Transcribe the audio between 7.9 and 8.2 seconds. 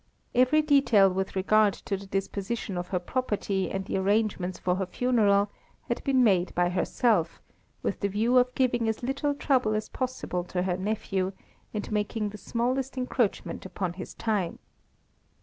the